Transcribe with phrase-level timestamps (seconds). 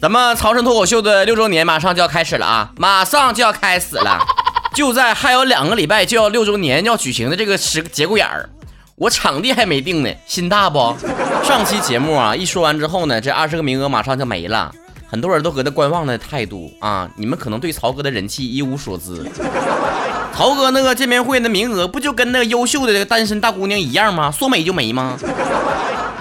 [0.00, 4.18] 咱们曹晨脱口秀的六周年马上就要开始了啊，马上就要开始了，
[4.74, 8.48] 就在还有两个礼拜就要六周年要举行的这个时节骨眼儿，
[8.96, 10.96] 我场地还没定呢，心大不？
[11.46, 14.72] 上期节目啊一说完之后呢，这二十个名额马上就没了，
[15.08, 19.24] 很多人都搁那观望的态度啊，你们可能对曹哥的人气一无所知。
[20.34, 24.32] 曹哥那个见面会的名额不就跟那个优秀的单身大姑娘一样吗？
[24.32, 25.16] 说没就没吗？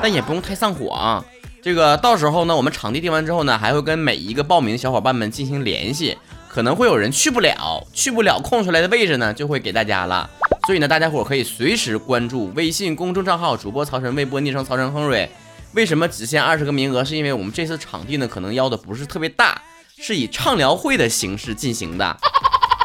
[0.04, 1.24] 但也不用太上火啊。
[1.62, 6.18] 这个到时候呢，我们场地定完之后呢，还会跟每一个报名的小伙伴们进行联系，
[6.50, 10.28] 可能会有人去不了，去不了空出来的位置呢，就会给大家了。
[10.66, 15.30] 所以呢，大家伙可以随时关注微信公众账号主播曹晨，微博昵称曹晨亨瑞。
[15.74, 17.06] 为什么只限二十个名额？
[17.06, 19.62] 是因为我们这次场地呢，可能要的不是特别大，
[19.98, 22.18] 是以畅聊会的形式进行的。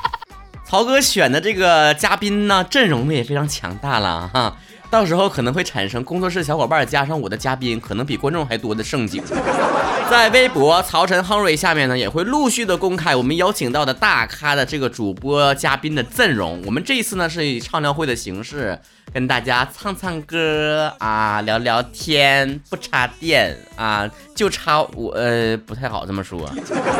[0.69, 4.59] 曹哥选的这个嘉宾呢，阵容呢也非常强大了哈。
[4.91, 9.23] 到时候可能会产生工作室小伙伴加上我的嘉宾，可能比观众还多的盛景。
[10.09, 16.63] 在微博曹晨亨瑞下面呢，也会陆续的公开我们邀请到的大咖的这个主播嘉宾的阵容。
[16.65, 18.79] 我们这一次呢是以畅聊会的形式
[19.13, 26.49] 跟大家唱唱歌啊，聊聊天，不插电啊，就插我呃不太好这么说。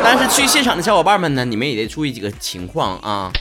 [0.03, 3.31] 但是去现场的小伙伴们呢，你们也得注意几个情况啊。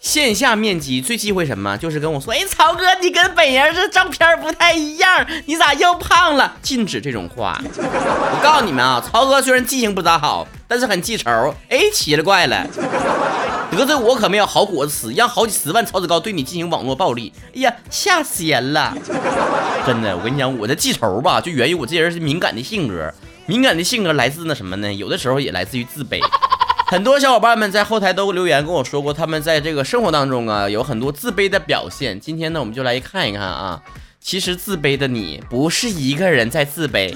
[0.00, 1.76] 线下面基最忌讳什么？
[1.76, 6.56] 就是跟我说，哎，曹哥，你跟本人这照片不太一样，你咋又胖了？
[6.62, 7.60] 禁止这种话。
[7.76, 11.54] 我告诉你们啊，曹哥虽然记性不咋好，但是很记仇。
[11.68, 12.66] 哎，奇了怪了，
[13.70, 17.30] 得罪我可没有好果子吃，让好几十万曹子高对你进行网络暴力。
[17.54, 18.96] 哎呀，吓死人了！
[19.86, 23.12] 真的，我跟你讲，我的记仇吧，就源于我这人是敏感的性格。
[23.44, 24.90] 敏感的性格来自那什么呢？
[24.94, 26.18] 有的时候也来自于自卑。
[26.90, 32.18] 很多小伙伴们在后台都留言跟我说过，他们在这个生活当中啊，有很多自卑的表现。
[32.18, 33.80] 今天呢，我们就来看一看啊，
[34.20, 37.14] 其实自卑的你不是一个人在自卑。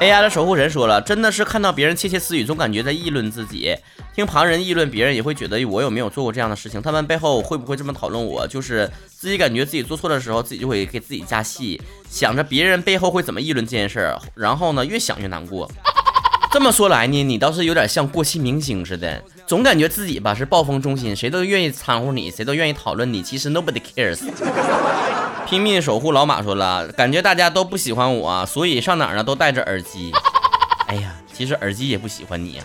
[0.00, 3.76] AI 的守护神说了，真的是看到别人窃窃私语，总感觉在议论自己；
[4.14, 6.80] 听旁人议论别人，也会觉得我有没有做过这样的事情？
[6.80, 8.48] 他们背后会不会这么讨论我？
[8.48, 11.78] 就是自己感觉自己做错的时候，自己就会给自己加戏，
[12.08, 15.70] 想着别人背后会怎么议论这件事儿，然后呢，越想越难过。
[16.54, 23.20] 这么说来呢，你倒是有点像过气明星似的，总感觉自己吧是暴风中心，谁都愿意掺和你，谁都愿意讨论你。
[23.24, 24.20] 其实 nobody cares。
[25.50, 30.12] 拼命守护老马说了，感觉大家都不喜欢我，所以上哪儿呢都戴着耳机。
[30.86, 32.64] 哎呀，其实耳机也不喜欢你啊。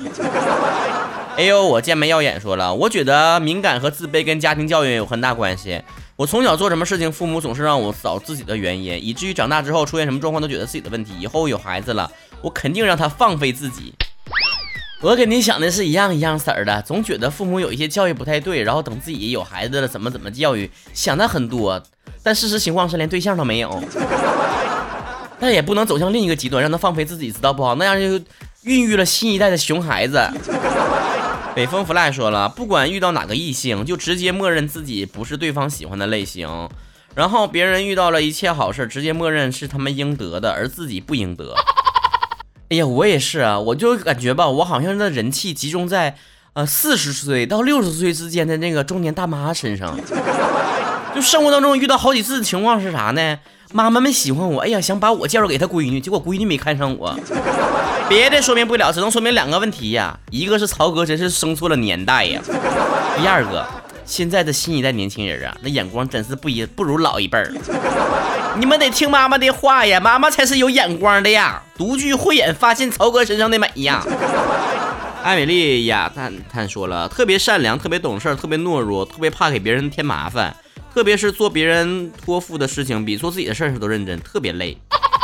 [1.35, 5.81] 哎呦，我剑眉耀眼说了，我觉得敏感和自卑跟家庭教育有很大关系。
[6.19, 11.13] 我从小做什么事情，父母总是让我找自己的原因，以至于长大之后出现什么状况都觉得自己的问题。
[11.17, 12.11] 以后有孩子了。
[12.41, 13.93] 我肯定让他放飞自己。
[15.01, 21.81] 我跟你想的是一样一样色儿的，总觉得父母有一些教育不太对，然后等自己有孩子了怎么怎么教育，想的很多。
[22.21, 23.81] 但事实情况是连对象都没有。
[25.39, 27.75] 但也不能走向另一个极端，让他放飞自己，知道不好？
[27.75, 28.21] 那样就
[28.63, 30.19] 孕育了新一代的熊孩子。
[31.59, 36.69] 北风 fly 说了，不管遇到哪个异性，就直接默认自己不是对方喜欢的类型。
[37.15, 41.53] 然后别人遇到了一切好事，直接默认是他们应得的，而自己不应得。
[42.69, 46.15] 哎呀，我也是啊，我就感觉吧，我好像那人气集中在，
[46.53, 49.99] 呃，四十岁到六十岁之间的那个中年大妈身上。
[51.13, 53.37] 就生活当中遇到好几次的情况是啥呢？
[53.71, 57.15] 妈妈们喜欢我，哎呀，想把我介绍给她闺女，结果闺女没看上我。
[58.07, 62.41] 别的说明不了，只能说明两个问题呀，一个是曹哥真是生错了年代呀，
[63.15, 63.63] 第二个，
[64.05, 67.53] 现在的新一代年轻人啊，那眼光真是不一不如老一辈儿。
[68.57, 74.03] 你们得听妈妈的话呀，妈妈才是有眼光的呀，独具慧眼，发现曹哥身上的美呀。
[75.21, 80.55] 艾美丽呀，他他说了，特别善良，特别懂事，特别懦弱，特别怕给别人添麻烦，
[80.93, 84.77] 特别是做别人托付的事情，比做自己的事儿时都认真，特别累。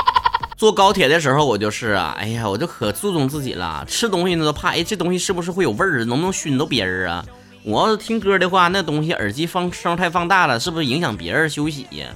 [0.57, 7.25] 坐高铁的时候，我就是啊，哎呀，我就可注重自己了，吃东西呢都怕，哎，这东西是不是会有味儿，能不能熏着别人啊？
[7.63, 12.07] 我要是听歌的话，那东西耳机放声太放大了，是不是影响别人休息呀？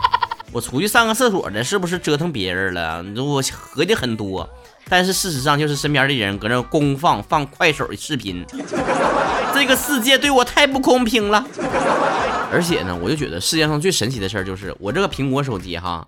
[0.50, 3.02] 我出去上个厕所的，是不是折腾别人了？
[3.02, 4.48] 你说我合计很多，
[4.88, 8.44] 但是事实上就是身边的人搁那公放放快手的视频，
[9.54, 11.44] 这个世界对我太不公平了。
[12.54, 16.06] 而且呢，我就觉得世界上最神奇的事儿就是我这个苹果手机哈，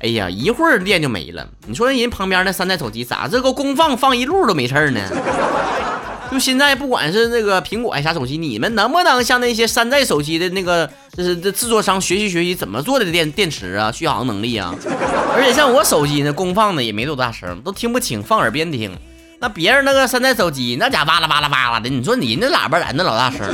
[0.00, 1.48] 哎呀，一会儿电就没了。
[1.66, 5.00] 你说人旁边那山寨手机咋这个功放放一路都没事儿呢？
[6.30, 14.74] 就现在，不管是那个苹果还啥手机，你们能不能像那些山寨手机的那个，就是这制作商学习学习怎么做的电电池啊，续航能力啊？
[15.34, 18.94] 而且像我手机呢，功放的也没多大声，都听不清，放耳边听。
[19.40, 23.48] 那别人那个山寨手机，那家哇啦哇啦哇啦的，你说你那喇叭咋那老大声？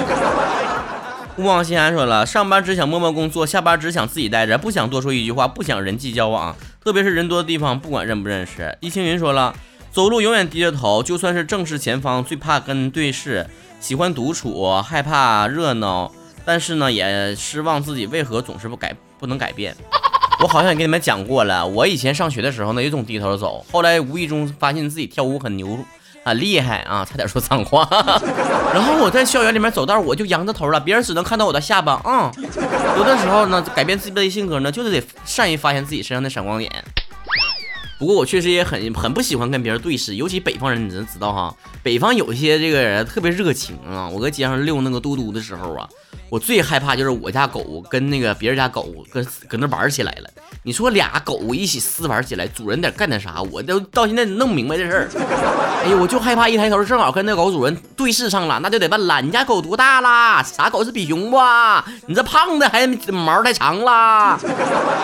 [1.37, 8.79] 勿忘心安说了，上班只想默默工作，下班只想自己待着，不想多说一句话，不想人际交往，特别是人多的地方，不管认不认识。
[8.81, 9.53] 易青云说了，
[9.91, 13.45] 走路永远低着头，就算是正视前方，最怕跟对视，
[13.81, 16.13] 喜欢独处，害怕热闹，
[16.45, 19.75] 但是呢，也失望自己为何总是不改不能改变。
[20.41, 25.85] 我好像也跟你们讲过了，我以前上学的时候呢，也总低头走，后来无意中发现自己跳舞很牛。
[26.25, 27.87] 很厉害啊，差点说脏话。
[28.73, 32.01] 然后我在校园里面走道，我就扬着头了，别人只能看到我的下巴。
[32.05, 32.33] 嗯，
[32.97, 36.73] 有的时候呢，改变自己的性格呢，就是得善于发现自己身上的闪光点。
[37.97, 44.09] 不过我确实也很很不喜欢跟别人对视，尤其北方人，你真知道哈，北方有一些这个人特别热情啊。
[44.09, 45.89] 我搁街上遛那个嘟嘟的时候啊，
[46.35, 50.29] 我最害怕就是我家狗跟那个别人家狗跟搁那玩起来了。
[50.65, 53.41] 你说俩狗一起撕玩起来，主人得干点啥？
[53.53, 55.09] 我都到现在弄不明白这事儿。
[55.85, 60.43] 哎呀，我就害怕一抬头正好跟那狗主人对视上了，那就得问了：你家狗多大啦？
[60.43, 61.39] 啥狗是比熊不？
[62.09, 64.37] 你这胖的还毛太长啦，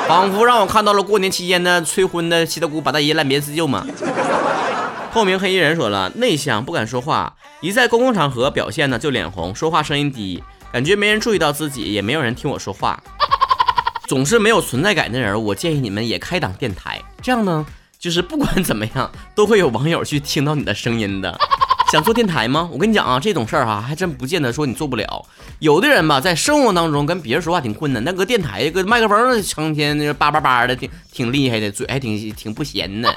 [0.09, 3.87] 仿佛让我看到了过年期间的催婚的七大姑八大姨烂别自救嘛。
[5.13, 13.03] 透明黑衣人说了：内向不敢说话，一在公共场合表现呢就脸红，说话声音低，感觉没人注意到自己，也没有人听我说话。
[14.07, 17.65] 总是没有存在感的人，我建议你们也开档电台，这样呢，
[17.99, 21.39] 就是不管怎么样，都会有网友去听到你的声音的。
[21.91, 22.69] 想做电台吗？
[22.73, 25.27] 我跟你讲啊，这种事儿哈，还真不见得说你做不了。
[25.59, 33.13] 有的人吧，在生活当中跟别人说话挺困难，那个电台个麦克风成天那叭叭叭的，挺挺厉害的，嘴还挺挺不闲的。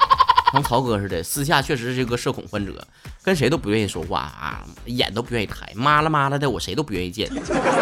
[0.52, 2.86] 像曹哥似的，私下确实是个社恐患者，
[3.22, 7.28] 跟谁都不愿意说话啊，眼都不愿意抬，麻了麻了的，我谁都不愿意见。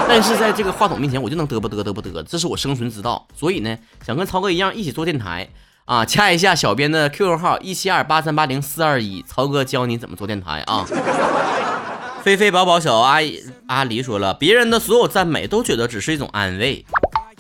[0.09, 3.27] 但是在这个话筒面前，我就能嘚啵嘚嘚啵嘚，这是我生存之道。
[3.35, 3.77] 所以呢，
[4.07, 5.49] 想跟曹哥一样一起做电台
[5.85, 10.87] 啊，掐一下小编的 QQ 号一七二八三八零四二一，曹哥教你怎么做电台啊。
[12.23, 16.87] 菲菲宝宝小阿姨阿狸说了，别人的所有赞美都觉得只是一种安慰，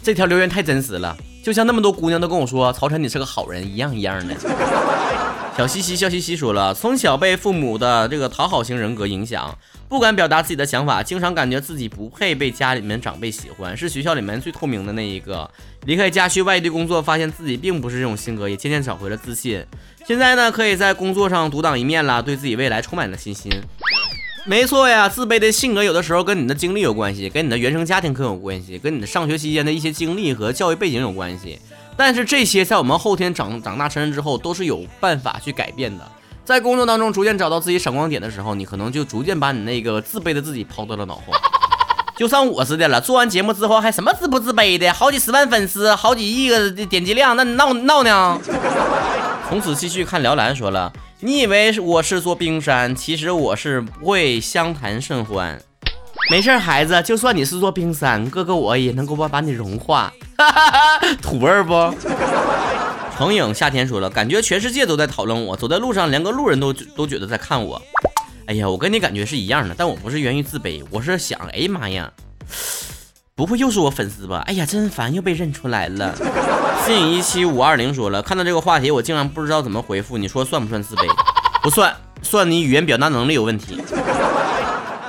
[0.03, 4.35] 这条留言太真实了，就像那么多姑娘都跟我说曹晨你是个好人一样一样的。
[5.55, 9.55] 小西西笑嘻嘻说了，从小被父母的这个讨好型人格影响，
[9.87, 15.51] 不敢表达自己的想法，经常感觉自己不配被家里面长辈喜欢，是学校里面最透明的那一个。
[15.85, 19.63] 离开家去外地工作，发现自己并不是这种性格，也渐渐找回了自信。
[20.07, 23.53] 现在呢，可以在工作上独当一面了，对自己未来充满了信心。
[24.45, 31.59] 没错呀，自卑的性格有的时候跟你的经历有关系，跟你的原生家庭可有关系，跟你的上学期间的一些经历和教育背景有关系。
[31.97, 36.05] 但是这些在我们后天长长大成人之后都是有办法去改变的。
[36.45, 41.23] 在工作当中逐渐找到自己闪光点的时候，你可能就逐渐把你那个自卑的自己抛到了脑后。
[42.17, 48.39] 就像我似的了，做完节目之后还什么自不自卑的，好几十万粉丝，好几亿个点击量，那闹闹呢？
[49.49, 50.93] 从此继续看辽蓝说了，
[51.25, 55.57] 你以为我是座冰山，其实我是不会相谈甚欢。
[56.33, 60.13] 没事，孩子，就算你是座冰山，哥哥我也能够把把你融化。
[61.23, 61.73] 土味儿不？
[63.17, 67.81] 程影夏天说了，感觉全世界都在讨论我，走在路上连个路人都都觉得在看我。
[68.47, 72.13] 哎呀，我跟你感觉是一样的，但我不是源于自卑，我是想，哎呀妈呀，
[73.45, 74.43] 不会又是我粉丝吧？
[74.47, 76.15] 哎呀，真烦，又被认出来了。
[76.87, 81.09] 信影一七五二零说了，看到这个话题，我竟然不知道怎么回复，你说算不算自卑？
[81.61, 81.93] 不算，
[82.23, 83.83] 算你语言表达能力有问题。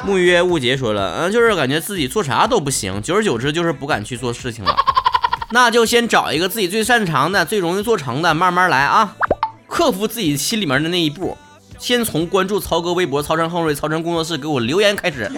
[0.04, 4.76] 木约误解说了，嗯，就是感觉自己做啥都不行，久而久之就是不敢去做事情了。
[5.52, 9.16] 那就先找一个自己最擅长的、最容易做成的，慢慢来啊，
[9.68, 11.38] 克服自己心里面的那一步。
[11.80, 15.30] 先从关注曹哥微博“曹晨亨瑞”、“曹晨工作室”给我留言开始。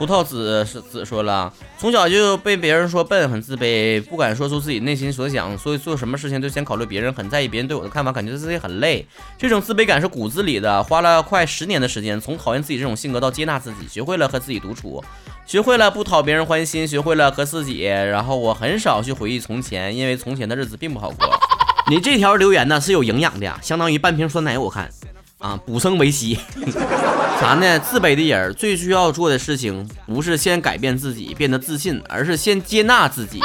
[0.00, 9.06] 葡萄籽是籽说了，从小就被别人说笨，很自卑，不敢说出自己内心所想，所以做什么事情都先考虑别人，很在意别人对我的看法，感觉自己很累。
[9.36, 15.04] 这种自卑感是骨子里的，花了快十年的时间，从讨厌自己这种性格到接纳自己，学会了和自己独处，
[15.44, 17.82] 学会了不讨别人欢心，学会了和自己。
[17.82, 21.28] 然后我很少去回忆从前，因为从前的日子并不好过。
[21.90, 24.90] 你这条留言呢是有营养的呀，相当于半瓶酸奶，我看。
[25.40, 26.38] 啊，补生维 C，
[27.40, 27.78] 啥呢？
[27.80, 33.42] 自卑的人最需要做的事情，不是先改变自己变得自信，而是先接纳自己。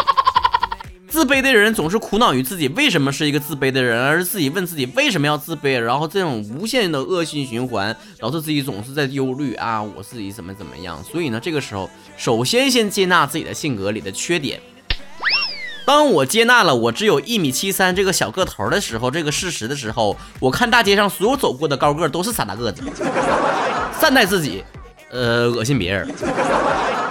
[1.08, 11.02] 自卑的人总是苦恼于自己为什么是一个自卑的人，而是自己问自己为什么要自卑，然后这种无限的恶性循环，导致自己总是在忧虑啊，我自己怎么怎么样。
[11.02, 14.60] 所以呢，这个时候首先先接纳自己的性格里的缺点。
[15.86, 22.84] 当我接纳了我只有一米七三这个小个头的时候，这个事实的时候，我看大街上所有走过的高个都是傻大个子。
[24.01, 24.63] 善待自己，
[25.10, 26.08] 呃，恶心别人。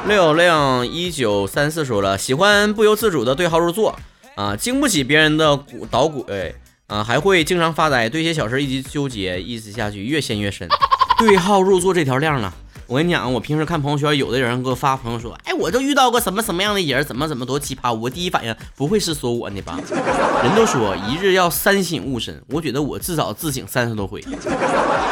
[0.07, 3.99] 六六一九三四说了，喜欢不由自主的对号入座
[4.35, 6.55] 啊，经不起别人的鼓捣鬼
[6.89, 10.69] 啊，还会经常发呆，对一些小事一直纠结，一直下去越陷越深。
[11.17, 12.53] 对号入座这条亮了。
[12.87, 17.93] 我跟你讲，我平时看朋友圈，有的人给我发朋友说，哎，我就遇到过什么什么样的人，怎么怎么多奇葩。
[17.93, 19.81] 我第一反应不会是说我呢吧？
[20.43, 24.21] 人都说一日要三省吾身，我觉得我至少自省三十多回。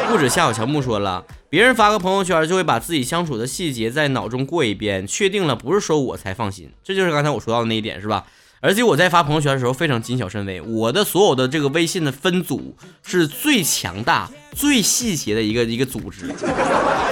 [0.09, 6.71] 不止夏小乔木说了，别人发个朋友圈就会把自己相处的细节在脑中过一遍，确定了不是说我才放心。
[6.85, 8.25] 这就是刚才我说到的那一点，是吧？
[8.65, 16.33] 而且我在发朋友圈的时候非常谨小慎微，我的所有的这个微信的分组是最强大、最细节的一个一个组织，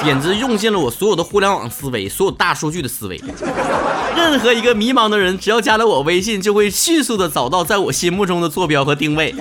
[0.04, 3.20] 简直用尽了我所有的互联网思维、所有大数据的思维。
[4.16, 9.34] 任何一个迷茫的人，只要加了我微信，就会迅速的找到在我心目中的坐标和定位。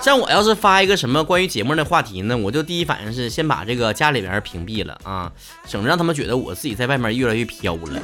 [0.00, 5.30] 像我要是发一个什么关于节目的话题呢，我就第一反应是先把这个家里边屏蔽了啊，
[5.66, 8.00] 省得让他们觉得我自己在外面越来越飘了。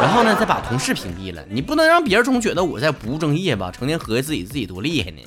[0.00, 5.18] 然后呢，再把同事屏蔽了，你不能让别人总觉得我在不务正业吧，成天合计自己自己多厉害呢。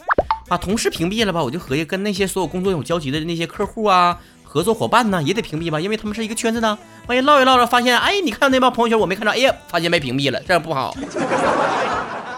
[0.49, 6.77] 把同事屏蔽了吧，我就合计跟那些所有工作有交集的那些客户啊、合作伙伴呢，也得屏蔽吧，因为他们是一个圈子的。
[7.07, 10.93] 万一唠一唠着发现，哎，你看到那帮朋友圈我没看着，哎呀，发现被屏蔽了，这样不好。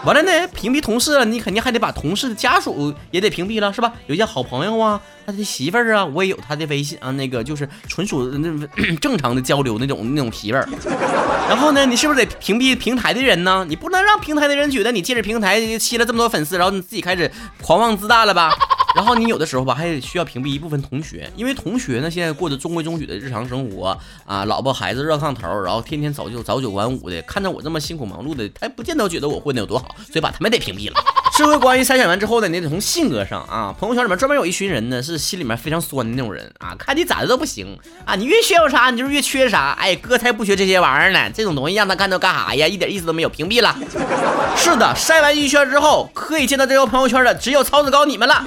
[0.04, 3.92] 完了呢，屏蔽同事了，你肯定还得把同事的家属也得屏蔽了，是吧？
[4.08, 8.66] 有些好朋友啊，他的媳妇儿啊，我也有他的微信啊，那个就是纯属那
[9.00, 10.68] 正常的交流那种那种媳妇儿。
[11.48, 13.64] 然后呢，你是不是得屏蔽平台的人呢？
[13.68, 17.30] 你不能让平台的人觉得你借着平台吸了这么多粉丝，然后你自己开始
[17.60, 18.52] 狂妄自大了吧？
[18.94, 31.21] 然后你有的时候吧，还得需要屏蔽一部分同学，因为同学呢现在过着中规中矩的日常生活啊，老婆孩子热炕头，然后天天早九早九晚五的，看着我这么辛苦忙碌的，他不见得觉得我混的有多好，所以把他们得屏蔽了。
[31.34, 39.74] 社会关系筛选完之后呢，你得从性格上啊，朋友圈里面专门有一群人呢，是心里面非常酸的那种人啊，看你咋的都不行啊，你越炫耀啥，你就是越缺啥。
[39.80, 42.68] 哎，哥才不缺这些玩意儿呢，这种东西让他看到干啥呀？
[42.68, 43.74] 一点意思都没有，屏蔽了。
[44.54, 48.44] 是的，筛完一圈之后，可以见到这条朋友圈的只有曹子高你们了。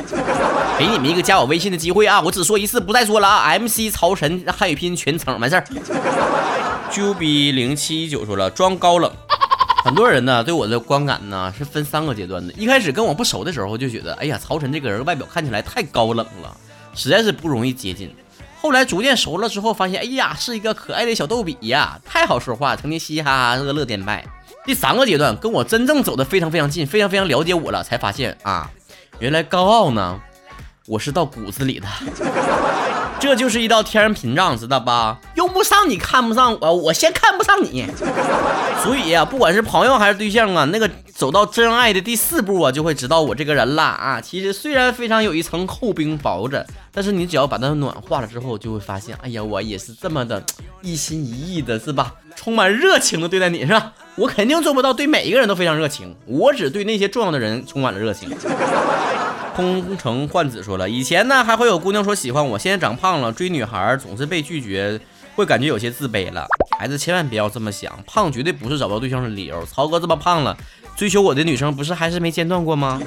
[0.77, 2.21] 给你们一个加我微信的机会啊！
[2.21, 5.65] 我只说一次，不再说了啊！MC 曹晨汉语拼音全称，完事儿。
[6.91, 9.11] j u b 零七一九说了，装高冷。
[9.85, 12.51] 很多人呢对我的观感呢是分三个阶段的。
[12.53, 16.57] 一开始跟我不熟的时候，就觉得，哎呀，曹晨这个人外表看起来太高冷了，
[16.95, 18.11] 实在是不容易接近。
[18.59, 24.25] 后来逐渐熟了之后，发现，哎呀，是一个可爱的小逗比呀，太好说话，成天嘻嘻哈哈，乐乐颠拜。
[24.65, 28.71] 第三个阶段，跟我真正走的非常非常近，非常非常了解我了，才发现啊，
[29.19, 30.19] 原来高傲呢。
[30.87, 31.87] 我是到骨子里的，
[33.19, 35.19] 这就是一道天然屏障，知道吧？
[35.35, 37.87] 用不上你看不上我，我先看不上你。
[38.83, 44.21] 所以啊，不管是朋友还是对象啊，那个走到真爱的第四步啊，就会知道我这个人了啊。
[44.21, 50.43] 其实虽然非常有一层厚冰薄着，但是你只要把它暖化了之后，就会发现，哎呀，我也是这么的
[50.81, 52.13] 一心一意的，是吧？
[52.35, 53.93] 充满热情的对待你，是吧？
[54.15, 58.29] 我肯定做不到对每一个人都非常热情，我只对那些重要的人充满了热情。
[59.55, 64.99] 空城幻子说了，以前呢还会有姑娘说喜欢我，现在长胖了，追女孩总是被拒绝，
[65.35, 66.45] 会感觉有些自卑了。
[66.77, 69.65] 孩子千万不要这么想，胖绝对不是找不到对象的理由。
[69.65, 70.57] 曹哥这么胖了，
[70.97, 73.01] 追求我的女生不是还是没间断过吗？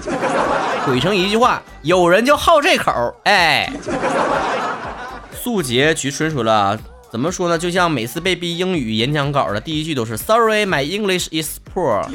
[0.87, 2.91] 怼成一句话，有人就好这口。
[3.25, 3.71] 哎，
[5.33, 6.79] 素洁菊春说了。
[7.11, 7.57] 怎么说呢？
[7.57, 12.05] 就像每次被逼英语演讲稿的第一句都是 Sorry, my English is poor。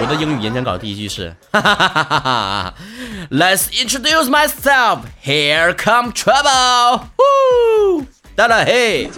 [0.00, 2.74] 我的英语演讲稿第一句是哈哈哈哈哈哈
[3.30, 5.00] Let's introduce myself.
[5.24, 7.00] Here come trouble.
[7.16, 8.04] 呼，
[8.36, 9.10] 哒啦嘿。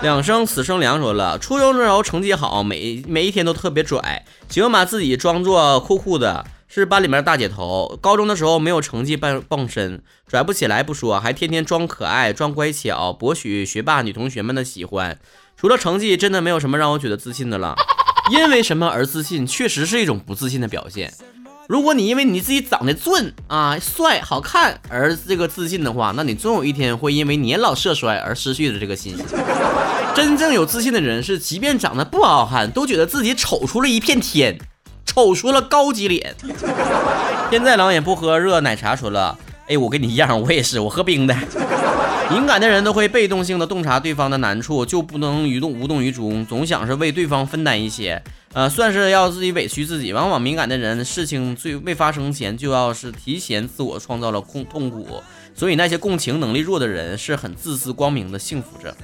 [0.00, 6.44] 两声死生凉说了，初中的时候成绩好，每每一天都特别拽，喜欢把自己装作酷酷的。
[6.74, 15.18] 是班里面的大姐头，高中的时候没有成绩傍傍身，拽不起来不说，还天天装可爱、装乖巧，博取学霸女同学们的喜欢。
[15.54, 17.76] 除了成绩，真的没有什么让我觉得自信的了。
[18.30, 21.12] 因为什么而自信，确实是一种不自信的表现。
[21.68, 29.26] 如果你因为你自己长得俊啊、帅、好看而这个自信的话，那你终有一天会因为年老色衰而失去了这个信心。
[30.14, 34.58] 真正有自信的人是，即便长得不好看，都觉得自己丑出了一片天。
[35.14, 36.34] 丑出了高级脸，
[37.50, 38.96] 天在冷也不喝热奶茶。
[38.96, 39.38] 说了，
[39.68, 41.36] 哎，我跟你一样，我也是，我喝冰的。
[42.30, 48.22] 敏感的人都会被动性的洞察对方的难处，就不能于动无动于衷，总想是为对方分担一些，
[48.54, 50.14] 呃，算是要自己委屈自己。
[50.14, 55.22] 往往敏感的人，事情最未发生前，就要是提前自我创造了痛痛苦，
[55.54, 58.96] 所以那些共情能力弱的人，是很自私光明的幸福着。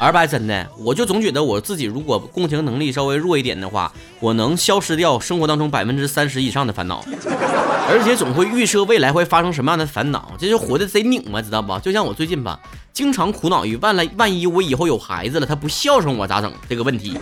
[0.00, 7.04] 二白真的，我就总觉得我自己如果共情能力稍微弱一点的话，我能消失掉生活当中百分之三十以上的烦恼，
[7.86, 11.78] 而且总会预设未来会发生什么样的烦恼，这就活得贼拧巴，知道吧？
[11.78, 12.58] 就像我最近吧，
[12.94, 17.18] 经常苦恼于万了万一我以后有孩子了，他不孝顺我咋整这个问题。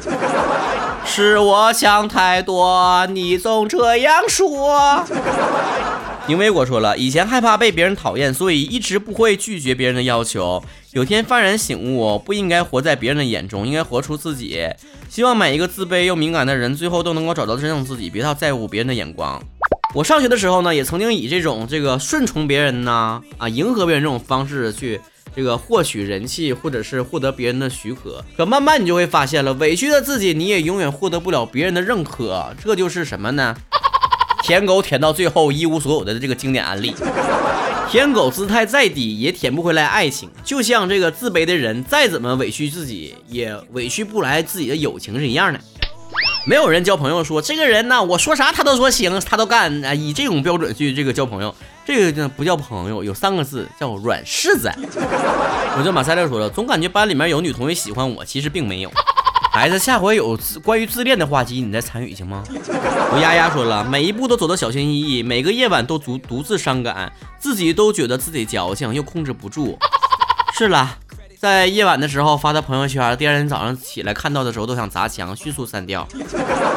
[1.05, 5.05] 是我想太多，你总这样说。
[6.29, 10.63] 丁卫国说了，以前害怕被别人讨厌，所以一直不会拒绝别人的要求。
[10.93, 14.69] 有天幡然醒悟，不应该活在别人的眼中，应该活出自己。
[15.09, 19.43] 希望每一个自卑又敏感的人，最后都能够找到真正自己，别太在乎别人的眼光。
[19.95, 25.01] 我上学的时候呢，也曾经以这种这个顺从别人呐，啊，迎合别人这种方式去
[25.35, 28.23] 这个获取人气，或者是获得别人的许可。
[28.37, 32.55] 可慢慢你就会发现了，委屈的自己，你也永远获得不了别人的认可。
[32.63, 33.57] 这就是什么呢？
[34.49, 36.95] 舔狗舔到最后一无所有的这个经典案例。
[37.91, 40.31] 舔狗姿态再低，也舔不回来爱情。
[40.43, 45.61] 就像这个自卑的人，再怎么委屈自己，也委屈不来自己的友情是一样的。
[46.47, 54.73] 没有人交朋友说这个人呢，我说啥他都说行，他都干啊，以这种标准去这个交朋友，这个不叫朋友，有三个字叫软柿子。
[55.77, 58.91] 我叫马赛勒说了，总感觉班里面有女同学喜欢我，其实并没有。
[59.59, 62.45] 孩子，下回有自关于自恋的话题，你再参与行吗？
[63.11, 69.77] 我丫丫说了，每一步都走得小心翼翼，每个夜晚都独独自伤感，自己都觉得自己矫情，又控制不住。
[70.55, 70.99] 是了，
[71.41, 76.07] 在夜晚的时候发的朋友圈，第二天早上起来看到的时候都想砸墙，迅速删掉。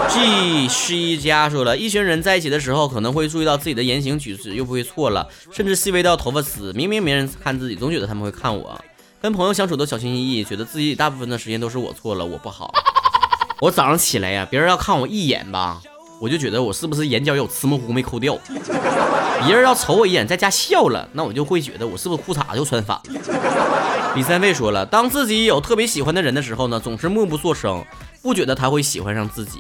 [0.09, 6.73] G 十一加说了，一群人在一起的时候，可能会注意到自己的言行举止，又不会错了，甚至细微到头发丝。
[6.73, 8.83] 明明没人看自己，总觉得他们会看我。
[9.21, 12.73] 跟朋友相处都小心翼翼，觉得自己大部分的时间都是我错了，我不好。
[13.61, 15.79] 我早上起来呀，别人要看我一眼吧，
[16.19, 18.35] 我就觉得我是不是眼角有瓷模糊没抠掉。
[19.45, 24.13] 别人要瞅我一眼，在家笑了，那我就会觉得我是不是裤衩又穿反了。
[24.15, 27.85] 李三位说了，当自己有特别喜欢的人的时候呢，总是默不作声，
[28.23, 29.59] 不觉得他会喜欢上自己。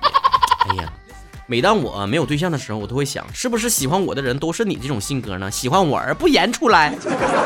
[0.71, 0.91] 哎呀，
[1.45, 5.51] 每当我没有对象的时候，我都会想，是不是喜欢我的人都是你这种性格呢？
[5.51, 6.95] 喜欢我而不言出来。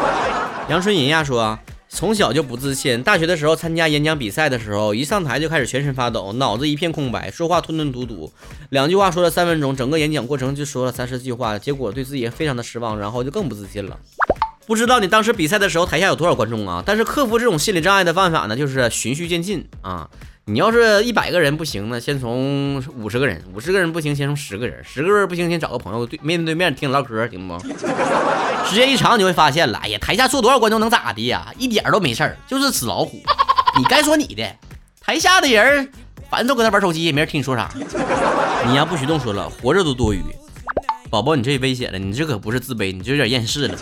[0.70, 1.60] 杨春银呀说。
[1.88, 8.32] 从小就不自信，大学的时候参加演讲比赛的时候，一上台就开始全身发抖，脑子一片空白，说话吞吞吐吐，
[8.70, 13.98] 两句话说了三分钟，整个演讲过程就说了三十句话，结果对自己非常的失望，然后就更不自信了。
[14.66, 16.84] 不知道你当时比赛的时候台下有多少观众啊？
[16.86, 20.10] 但是克服这种心理障碍的办法呢，就是循序渐进啊。
[20.48, 27.58] 你要是一百个人不行呢，先从五十个人；五十个人不行，先从十个人；十个人不行，先找个朋友对面对面听唠嗑，行不？
[28.70, 31.52] 时间一长，你就会发现了，哎呀，台下坐多少观众能咋的呀？
[31.58, 33.20] 一点都没事儿，就是纸老虎。
[33.76, 34.48] 你该说你的，
[35.02, 35.90] 台下的人
[36.30, 37.68] 反正都搁那玩手机，也没人听你说啥。
[38.68, 40.22] 你呀，不许动说了，活着都多余。
[41.10, 43.76] 宝宝，你这危险了，你这可不是自卑，你这有点厌世了。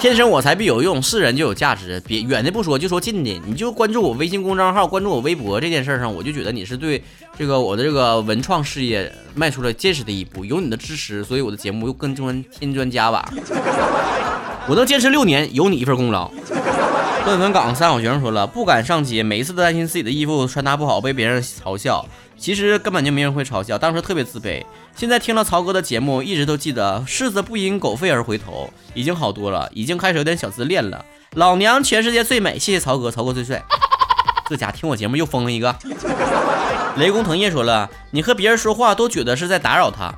[0.00, 2.02] 天生我材必有用，是人就有价值。
[2.06, 7.04] 别远的不说，就说近的，你就关注我微信公众号，关注我微博这件事上，我就觉得你是对
[7.36, 10.42] 这个我的这个文创事业迈出了坚实的一步。
[10.42, 13.22] 有你的支持，所以我的节目又更专添砖加瓦。
[14.66, 16.30] 我能坚持六年，有你一份功劳。
[17.24, 22.04] 论文岗三好学生说了，不敢上街，每一次都担心自己的衣服穿搭不好被别人嘲笑。
[22.36, 24.64] 其实根本就没人会嘲笑，当时特别自卑。
[24.96, 31.04] 现在听了曹哥的节目，一直都记得“柿子不因狗吠而回头”，已经好多了，已经开始有点小自恋了。
[31.34, 33.62] 老娘全世界最美，谢谢曹哥，曹哥最帅。
[34.48, 35.76] 这家听我节目又疯了一个。
[36.96, 40.12] 雷公藤叶说了，你和别人说话都觉得是在打扰他，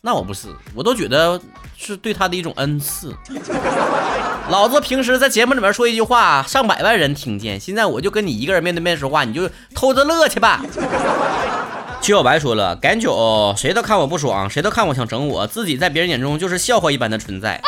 [0.00, 1.38] 那我不是，我都觉得
[1.76, 3.14] 是对他的一种恩赐。
[4.50, 7.60] 老子平时在节目里面说一句话，上百万人听见。
[7.60, 10.60] 现在我就跟你一个人面对面说话，你就偷着乐去吧。
[12.02, 17.62] 曲小白说了，感觉谁都看我不爽，谁都看我想整我，自己在别人眼中就是笑话一般的存在。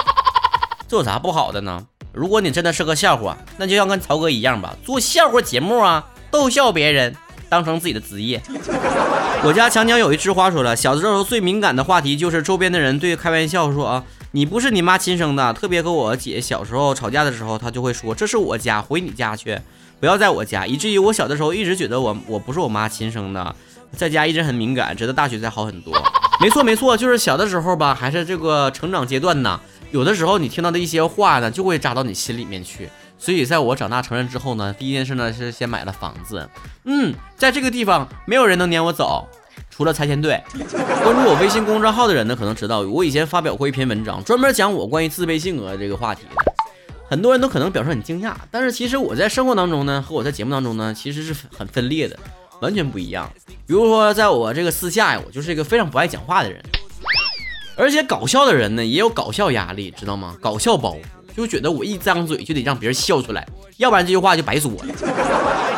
[0.88, 1.84] 这有啥不好的呢？
[2.12, 7.14] 如果你真的是个笑话，那就像跟曹哥一样吧，做笑话节目啊，逗笑别人，
[7.48, 8.42] 当成自己的职业。
[9.44, 14.02] 我家强强有一枝花说了，小的时候最敏感的话题就是周边的人对开玩笑说啊。
[14.34, 19.60] 你不是你妈亲生的，特别和我姐小时候吵架的时候，她就会说这是我家，回你家去，
[20.00, 20.66] 不要在我家。
[20.66, 23.54] 以至于我小的时候一直觉得我我不是我妈亲生的，
[23.94, 25.94] 在家一直很敏感，直到大学才好很多。
[26.40, 32.88] 没错没错，就是小的时候吧，还是这个成长阶段呢，有的时候你听到的一些话呢，就会扎到你心里面去。
[33.18, 36.48] 所以在我长大成人之后呢，第一件事呢是先买了房子，
[36.84, 39.28] 嗯，在这个地方没有人能撵我走。
[39.82, 40.40] 除了拆迁队，
[41.02, 46.52] 关注我微信公众号的人呢，可能知道我以前发表过一篇文章，专门讲我关于自卑性格这个话题的。
[47.10, 52.16] 很多人都可能表示很惊讶，但是其实我在生活当中呢，和我在节目当中呢，其实是很分裂的，
[52.60, 53.28] 完全不一样。
[53.66, 56.62] 比如说，在我这个私下呀，我就是一个非常不爱讲话的人，
[57.76, 60.36] 而且搞笑的人呢，也有搞笑压力，知道吗？
[60.40, 61.00] 搞笑包袱。
[61.36, 63.46] 就觉得我一张嘴就得让别人笑出来，
[63.78, 64.94] 要不然这句话就白说了。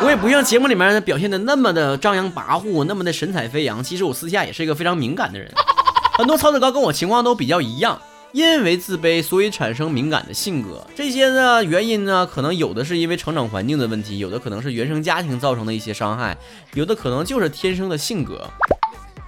[0.03, 3.83] 我也不像节目里面表现的那么的张扬跋扈，那么的神采飞扬。
[3.83, 5.51] 其实我私下也是一个非常敏感的人。
[6.17, 10.85] 很多曹子高跟我情况都比较一样，因为自卑所以产生敏感的性格。
[10.95, 16.37] 这些呢原因呢，可能有的是因为成长环境的问题，有的可能是原生家庭造成的一些伤害，
[16.73, 18.49] 有的可能就是天生的性格。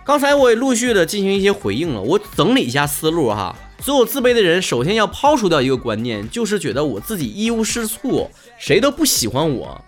[0.06, 3.56] 刚才我也陆续的进行一些回应了，我整理一下思路哈。
[3.80, 9.80] 所有自卑的人首先要抛除掉一个观念，就是觉得我自己一无是处，谁都不喜欢我。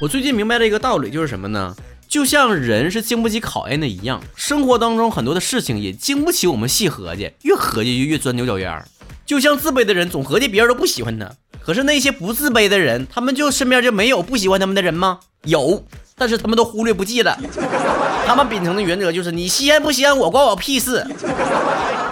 [0.00, 1.74] 我最近明白了一个道理，就是什么呢？
[2.06, 8.86] 就像人是经不起考验的一样，生活当中很多的事情也经不起我们细合计，越合计就越钻牛角尖儿。
[9.24, 11.30] 就像自卑的人总合计别人都不喜欢他，
[11.60, 15.20] 可是那些不自卑的人，他们就身边就没有不喜欢他们的人吗？
[15.44, 15.84] 有，
[16.18, 17.38] 但是他们都忽略不计了。
[18.26, 21.06] 他们秉承的原则就是你吸烟不吸烟我关我屁事。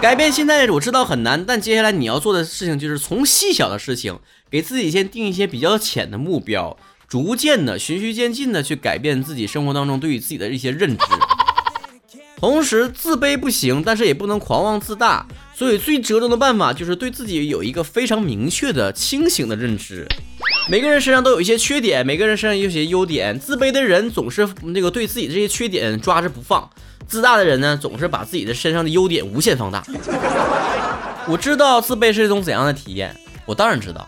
[0.01, 4.17] 改变心态我知道很难，但接下来你要做的事情就是从细小的事情
[4.49, 6.77] 给自己先定一些比较浅的目标。
[7.07, 11.05] 逐渐的、循序渐进的去改变自己生活当中对于自己的一些认知，
[12.35, 20.05] 同时自卑不行，但是也不能狂妄自大，所以最折中的办法就是对自己有一个非常明确的、清醒的认知。
[20.69, 23.39] 每个人身上都有一些缺点，每个人身上有些优点。
[23.39, 26.69] 自卑的人总是那个对自己这些缺点抓着不放，
[27.07, 29.81] 自大的人呢，总是把自己的身上的优点无限放大。
[31.25, 34.05] 我知道自卑是一种怎样的体验，我当然知道，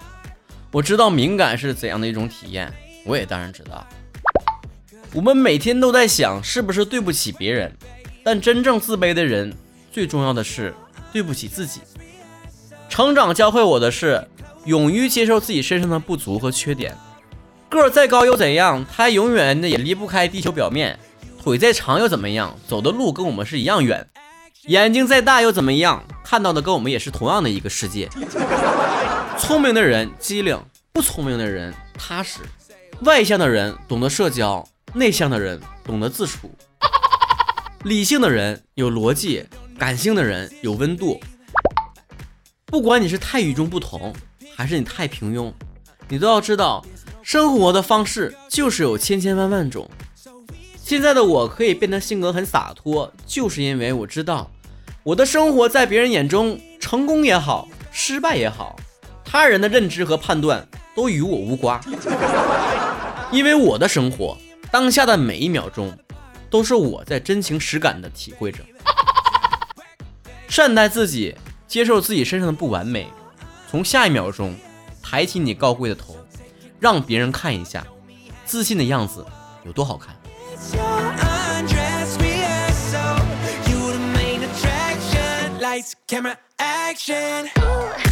[0.71, 2.71] 我知道敏感是怎样的一种体验。
[3.05, 3.87] 我也当然知道，
[5.13, 7.71] 我们每天都在想是不是对不起别人，
[8.21, 9.53] 但真正自卑的人，
[9.93, 10.73] 最重要的是
[11.13, 11.79] 对不起自己。
[12.89, 14.21] 成长教会我的是，
[14.65, 16.95] 勇于接受自己身上的不足和缺点。
[17.69, 18.85] 个儿再高又怎样？
[18.91, 20.97] 他永远的也离不开地球表面。
[21.41, 22.55] 腿再长又怎么样？
[22.67, 24.07] 走的路跟我们是一样远。
[24.63, 26.03] 眼睛再大又怎么样？
[26.23, 28.09] 看到的跟我们也是同样的一个世界。
[29.37, 32.41] 聪明的人机灵，不聪明的人踏实。
[33.01, 36.51] 外向的人懂得社交，内向的人懂得自处。
[37.83, 39.45] 理性的人有逻辑，
[39.77, 41.19] 感性的人有温度。
[42.65, 44.13] 不管你是太与众不同，
[44.59, 45.53] 还是你太平庸，
[46.09, 46.85] 你都要知道，
[47.23, 49.89] 生活的方式就是有千千万万种。
[50.75, 54.51] 现在的我可以变得性格很洒脱，就是因为我知道，
[55.01, 58.75] 我的生活在别人眼中，成功也好，失败也好，
[59.23, 61.79] 他人的认知和判断都与我无关。
[63.31, 64.37] 因为我的生活
[64.69, 65.97] 当下的每一秒钟，
[66.49, 68.59] 都是我在真情实感的体会着。
[70.49, 71.33] 善待自己，
[71.65, 73.07] 接受自己身上的不完美，
[73.69, 74.55] 从下一秒钟
[74.99, 76.17] 抬起你高贵的头，
[76.79, 77.85] 让别人看一下
[78.43, 79.23] 自信的样子
[79.63, 80.15] 有多好看。
[86.07, 88.08] Camera action.